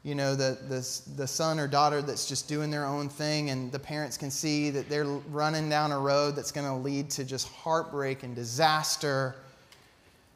[0.01, 3.71] You know, the, the, the son or daughter that's just doing their own thing, and
[3.71, 7.23] the parents can see that they're running down a road that's going to lead to
[7.23, 9.35] just heartbreak and disaster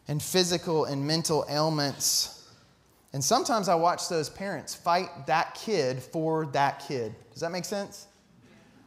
[0.08, 2.43] and physical and mental ailments.
[3.14, 7.16] And sometimes I watch those parents fight that kid for that kid.
[7.32, 8.08] Does that make sense?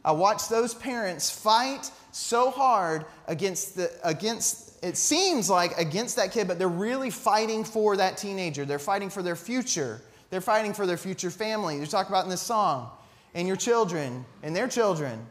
[0.03, 6.31] I watch those parents fight so hard against the against it seems like against that
[6.31, 8.63] kid, but they're really fighting for that teenager.
[8.63, 10.01] They're fighting for their future.
[10.29, 11.77] They're fighting for their future family.
[11.79, 12.91] They're about in this song,
[13.33, 15.25] and your children and their children.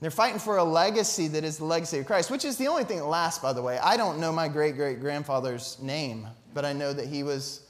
[0.00, 2.84] They're fighting for a legacy that is the legacy of Christ, which is the only
[2.84, 3.78] thing that lasts, by the way.
[3.78, 7.62] I don't know my great great grandfather's name, but I know that he was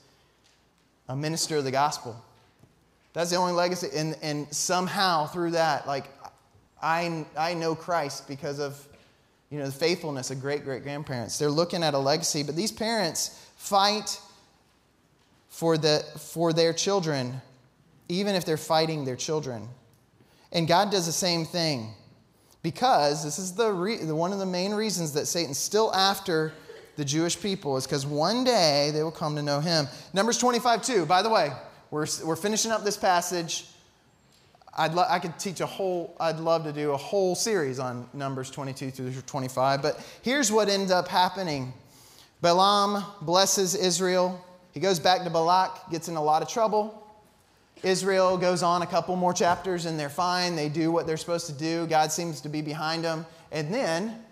[1.11, 2.14] a minister of the gospel.
[3.14, 3.88] That's the only legacy.
[3.94, 6.05] And, and somehow through that, like,
[6.81, 8.87] I, I know Christ because of,
[9.51, 11.37] you know, the faithfulness of great great grandparents.
[11.37, 14.20] They're looking at a legacy, but these parents fight
[15.49, 17.42] for, the, for their children,
[18.09, 19.68] even if they're fighting their children.
[20.53, 21.92] And God does the same thing
[22.62, 26.53] because this is the, re- the one of the main reasons that Satan's still after
[26.96, 29.87] the Jewish people is because one day they will come to know him.
[30.12, 31.07] Numbers 25, 2.
[31.07, 31.50] By the way,
[31.90, 33.66] we're, we're finishing up this passage.
[34.76, 38.09] I'd lo- I could teach a whole, I'd love to do a whole series on
[38.12, 41.72] Numbers 22 through 25, but here's what ends up happening
[42.40, 44.42] Balaam blesses Israel.
[44.72, 46.96] He goes back to Balak, gets in a lot of trouble.
[47.83, 50.57] Israel goes on a couple more chapters and they're fine.
[50.57, 51.87] They do what they're supposed to do.
[51.87, 53.26] God seems to be behind them.
[53.53, 54.24] And then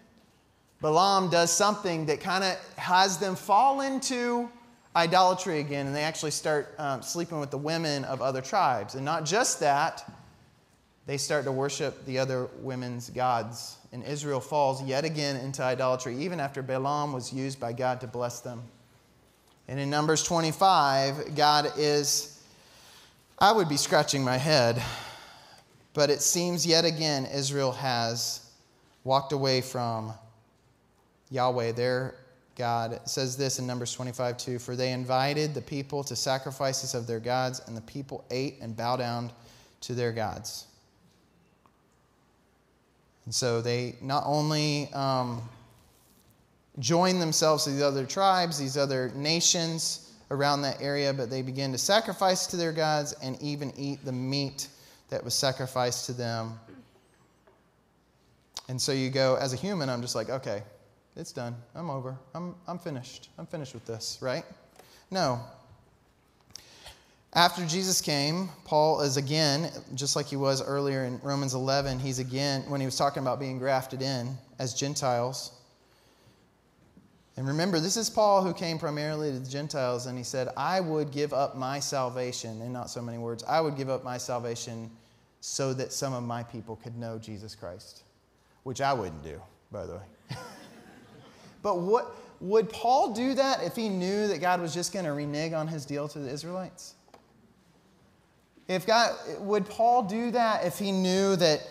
[0.80, 4.48] Balaam does something that kind of has them fall into
[4.94, 8.94] idolatry again, and they actually start um, sleeping with the women of other tribes.
[8.94, 10.08] And not just that,
[11.06, 13.78] they start to worship the other women's gods.
[13.92, 18.06] And Israel falls yet again into idolatry, even after Balaam was used by God to
[18.06, 18.62] bless them.
[19.68, 22.42] And in Numbers 25, God is,
[23.38, 24.82] I would be scratching my head,
[25.92, 28.48] but it seems yet again Israel has
[29.04, 30.12] walked away from
[31.30, 32.14] Yahweh, their
[32.56, 33.00] God.
[33.04, 37.20] Says this in Numbers 25 2 For they invited the people to sacrifices of their
[37.20, 39.30] gods, and the people ate and bowed down
[39.82, 40.66] to their gods.
[43.24, 45.48] And so they not only um,
[46.78, 51.72] joined themselves to these other tribes, these other nations around that area, but they began
[51.72, 54.68] to sacrifice to their gods and even eat the meat
[55.10, 56.58] that was sacrificed to them.
[58.68, 60.62] And so you go, as a human, I'm just like, okay,
[61.18, 61.56] it's done.
[61.74, 62.16] I'm over.
[62.34, 63.28] I'm, I'm finished.
[63.38, 64.44] I'm finished with this, right?
[65.10, 65.40] No.
[67.34, 72.20] After Jesus came, Paul is again, just like he was earlier in Romans 11, he's
[72.20, 75.52] again, when he was talking about being grafted in as Gentiles.
[77.36, 80.80] And remember, this is Paul who came primarily to the Gentiles, and he said, I
[80.80, 84.18] would give up my salvation, in not so many words, I would give up my
[84.18, 84.90] salvation
[85.40, 88.02] so that some of my people could know Jesus Christ,
[88.62, 90.02] which I wouldn't do, by the way.
[91.62, 95.12] but what would Paul do that if he knew that God was just going to
[95.12, 96.94] renege on his deal to the Israelites?
[98.68, 101.66] If God would Paul do that if he knew that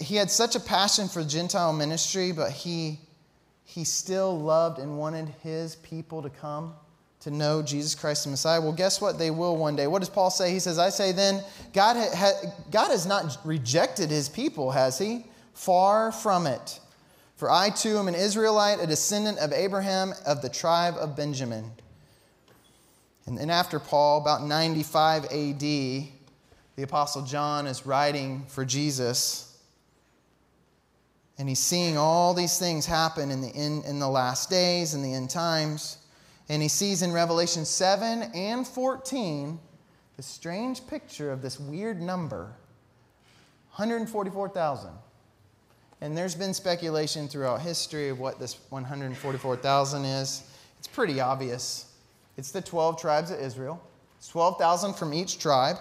[0.00, 3.00] he had such a passion for Gentile ministry, but he
[3.64, 6.74] he still loved and wanted his people to come
[7.20, 8.60] to know Jesus Christ the Messiah.
[8.60, 9.18] Well, guess what?
[9.18, 9.86] They will one day.
[9.86, 10.52] What does Paul say?
[10.52, 11.42] He says, I say then,
[11.72, 15.24] God, ha- God has not rejected his people, has he?
[15.54, 16.78] Far from it.
[17.36, 21.70] For I too am an Israelite, a descendant of Abraham of the tribe of Benjamin.
[23.26, 26.12] And then after Paul, about 95 AD, the
[26.82, 29.54] Apostle John is writing for Jesus
[31.38, 35.02] and he's seeing all these things happen in the, in, in the last days, in
[35.02, 35.98] the end times.
[36.48, 39.58] And he sees in Revelation 7 and 14
[40.16, 42.54] the strange picture of this weird number
[43.76, 44.90] 144,000.
[46.04, 50.42] And there's been speculation throughout history of what this 144,000 is.
[50.78, 51.86] It's pretty obvious.
[52.36, 53.82] It's the 12 tribes of Israel,
[54.18, 55.76] it's 12,000 from each tribe.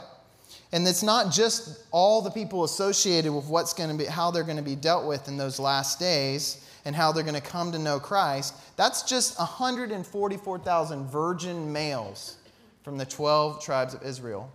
[0.71, 4.45] And it's not just all the people associated with what's going to be, how they're
[4.45, 7.73] going to be dealt with in those last days and how they're going to come
[7.73, 8.55] to know Christ.
[8.77, 12.37] That's just 144,000 virgin males
[12.81, 14.49] from the 12 tribes of Israel.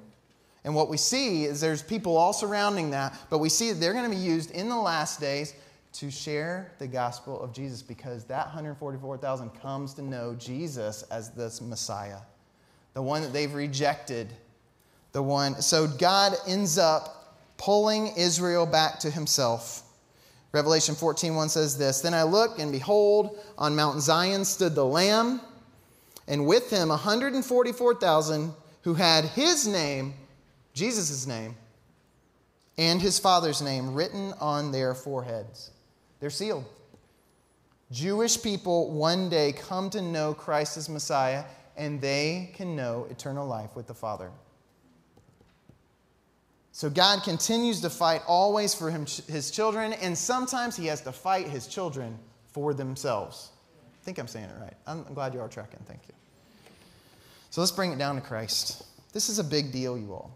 [0.65, 3.93] And what we see is there's people all surrounding that, but we see that they're
[3.93, 5.55] going to be used in the last days
[5.95, 11.61] to share the gospel of Jesus because that 144,000 comes to know Jesus as this
[11.61, 12.19] Messiah,
[12.95, 14.29] the one that they've rejected
[15.13, 15.61] the one.
[15.63, 19.83] So God ends up pulling Israel back to himself.
[20.53, 25.41] Revelation 14:1 says this, "Then I looked and behold, on Mount Zion stood the Lamb,
[26.27, 30.15] and with him 144,000 who had his name,
[30.79, 31.57] Jesus' name,
[32.79, 35.73] and his father's name written on their foreheads.
[36.21, 36.65] They're sealed.
[37.91, 41.45] Jewish people one day come to know Christ as Messiah,
[41.77, 44.31] and they can know eternal life with the Father.
[46.71, 51.13] So God continues to fight always for him, his children, and sometimes he has to
[51.13, 52.17] fight his children
[52.53, 53.51] for themselves.
[54.01, 54.75] I think I'm saying it right.
[54.87, 55.81] I'm glad you are tracking.
[55.87, 56.15] Thank you.
[57.51, 58.85] So let's bring it down to Christ.
[59.13, 60.31] This is a big deal, you all.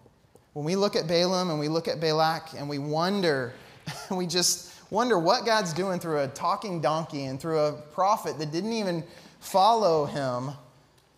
[0.53, 3.55] When we look at Balaam and we look at Balak and we wonder,
[4.11, 8.53] we just wonder what God's doing through a talking donkey and through a prophet that
[8.53, 9.03] didn't even
[9.41, 10.51] follow him,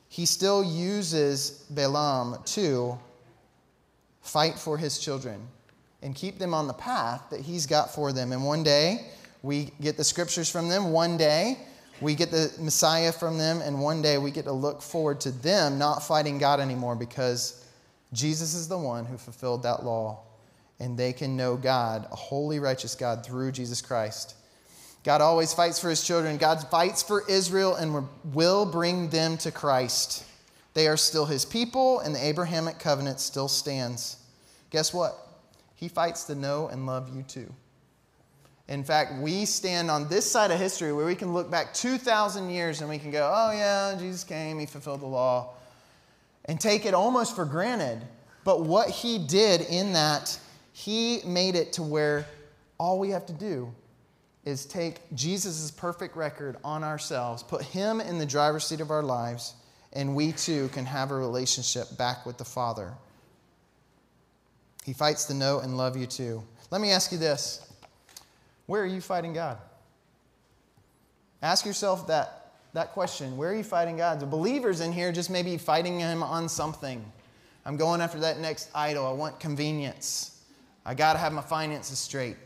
[0.08, 2.96] he still uses Balaam to
[4.22, 5.40] fight for his children
[6.02, 8.30] and keep them on the path that he's got for them.
[8.30, 9.06] And one day
[9.42, 10.92] we get the scriptures from them.
[10.92, 11.58] One day
[12.00, 13.60] we get the Messiah from them.
[13.60, 17.63] And one day we get to look forward to them not fighting God anymore because
[18.14, 20.22] Jesus is the one who fulfilled that law.
[20.80, 24.34] And they can know God, a holy, righteous God, through Jesus Christ.
[25.04, 26.36] God always fights for his children.
[26.36, 30.24] God fights for Israel and will bring them to Christ.
[30.72, 34.16] They are still his people, and the Abrahamic covenant still stands.
[34.70, 35.16] Guess what?
[35.76, 37.52] He fights to know and love you too.
[38.66, 42.48] In fact, we stand on this side of history where we can look back 2,000
[42.48, 45.50] years and we can go, oh, yeah, Jesus came, he fulfilled the law,
[46.46, 48.00] and take it almost for granted.
[48.44, 50.38] But what he did in that,
[50.72, 52.26] he made it to where
[52.78, 53.72] all we have to do
[54.44, 59.02] is take Jesus' perfect record on ourselves, put him in the driver's seat of our
[59.02, 59.54] lives,
[59.94, 62.92] and we too can have a relationship back with the Father.
[64.84, 66.42] He fights to know and love you too.
[66.70, 67.66] Let me ask you this
[68.66, 69.58] Where are you fighting God?
[71.42, 72.43] Ask yourself that,
[72.74, 73.36] that question.
[73.36, 74.20] Where are you fighting God?
[74.20, 77.04] The believers in here just maybe fighting Him on something.
[77.64, 79.06] I'm going after that next idol.
[79.06, 80.38] I want convenience.
[80.84, 82.36] I got to have my finances straight.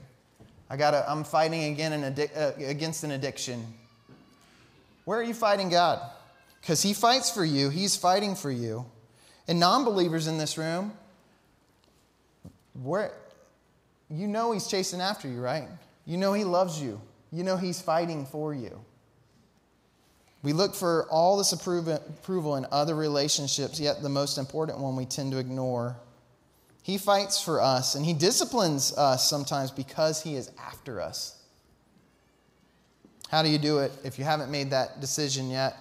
[0.70, 3.64] I gotta, I'm fighting again an uh, against an addiction.
[5.04, 6.00] Where are you fighting God?
[6.60, 8.84] because He fights for you, He's fighting for you.
[9.46, 10.92] And non believers in this room,
[12.74, 13.12] where,
[14.10, 15.68] you know He's chasing after you, right?
[16.04, 17.00] You know He loves you,
[17.32, 18.80] you know He's fighting for you.
[20.42, 25.04] We look for all this approval in other relationships, yet the most important one we
[25.04, 25.96] tend to ignore.
[26.82, 31.42] He fights for us and he disciplines us sometimes because he is after us.
[33.28, 35.76] How do you do it if you haven't made that decision yet?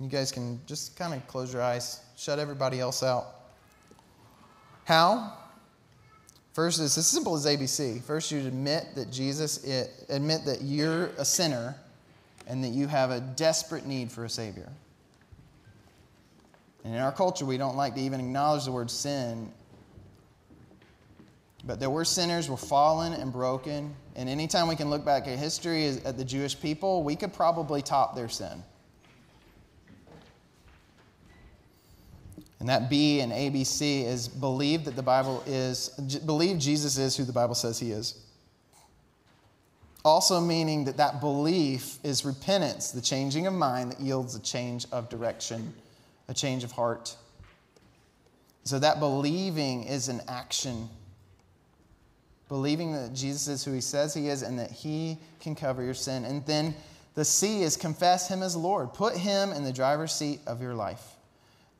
[0.00, 3.26] You guys can just kind of close your eyes, shut everybody else out.
[4.84, 5.36] How?
[6.52, 8.02] First, it's as simple as ABC.
[8.02, 11.74] First, you admit that Jesus, it, admit that you're a sinner
[12.46, 14.68] and that you have a desperate need for a Savior.
[16.84, 19.50] And in our culture, we don't like to even acknowledge the word sin.
[21.64, 23.94] But that we're sinners, we're fallen and broken.
[24.16, 27.80] And anytime we can look back at history at the Jewish people, we could probably
[27.80, 28.62] top their sin.
[32.62, 35.88] And that B and ABC is believe that the Bible is,
[36.24, 38.24] believe Jesus is who the Bible says he is.
[40.04, 44.86] Also, meaning that that belief is repentance, the changing of mind that yields a change
[44.92, 45.74] of direction,
[46.28, 47.16] a change of heart.
[48.62, 50.88] So, that believing is an action.
[52.48, 55.94] Believing that Jesus is who he says he is and that he can cover your
[55.94, 56.24] sin.
[56.24, 56.76] And then
[57.16, 58.94] the C is confess him as Lord.
[58.94, 61.11] Put him in the driver's seat of your life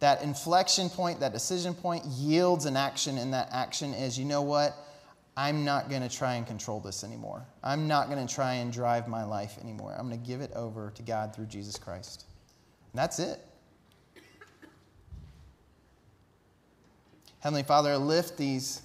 [0.03, 4.43] that inflection point, that decision point yields an action, and that action is you know
[4.43, 4.75] what?
[5.37, 7.47] I'm not going to try and control this anymore.
[7.63, 9.95] I'm not going to try and drive my life anymore.
[9.97, 12.27] I'm going to give it over to God through Jesus Christ.
[12.93, 13.39] And that's it.
[17.39, 18.83] Heavenly Father, I lift these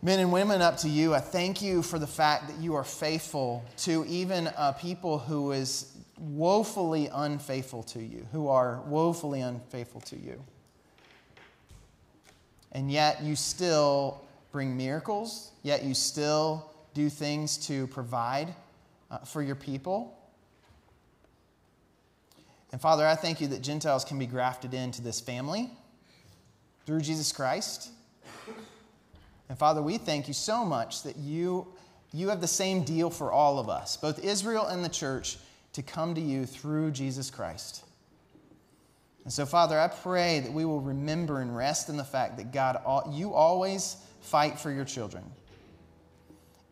[0.00, 1.14] men and women up to you.
[1.14, 5.52] I thank you for the fact that you are faithful to even a people who
[5.52, 10.42] is woefully unfaithful to you, who are woefully unfaithful to you.
[12.72, 18.54] And yet you still bring miracles, yet you still do things to provide
[19.10, 20.16] uh, for your people.
[22.72, 25.70] And Father, I thank you that Gentiles can be grafted into this family
[26.84, 27.90] through Jesus Christ.
[29.48, 31.68] And Father, we thank you so much that you,
[32.12, 35.38] you have the same deal for all of us, both Israel and the church
[35.76, 37.84] to come to you through Jesus Christ.
[39.24, 42.50] And so, Father, I pray that we will remember and rest in the fact that
[42.50, 42.80] God,
[43.12, 45.22] you always fight for your children.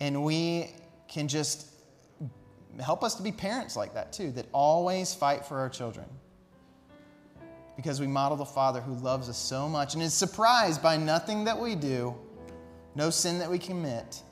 [0.01, 0.71] And we
[1.07, 1.67] can just
[2.83, 6.07] help us to be parents like that too, that always fight for our children.
[7.77, 11.45] Because we model the Father who loves us so much and is surprised by nothing
[11.45, 12.15] that we do,
[12.95, 14.23] no sin that we commit.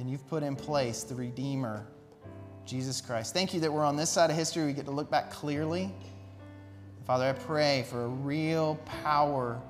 [0.00, 1.86] And you've put in place the Redeemer,
[2.66, 3.34] Jesus Christ.
[3.34, 4.64] Thank you that we're on this side of history.
[4.64, 5.92] We get to look back clearly.
[7.06, 9.60] Father, I pray for a real power.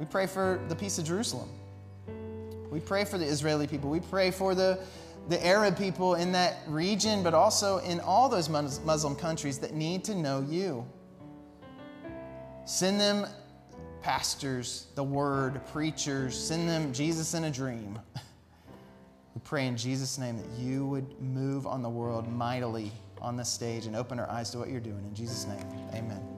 [0.00, 1.50] We pray for the peace of Jerusalem.
[2.70, 3.90] We pray for the Israeli people.
[3.90, 4.78] We pray for the,
[5.28, 10.04] the Arab people in that region, but also in all those Muslim countries that need
[10.04, 10.86] to know you.
[12.64, 13.26] Send them
[14.02, 17.98] pastors, the word, preachers, send them Jesus in a dream.
[19.38, 22.90] We pray in Jesus' name that you would move on the world mightily
[23.22, 24.98] on this stage and open our eyes to what you're doing.
[24.98, 25.64] In Jesus' name,
[25.94, 26.37] amen.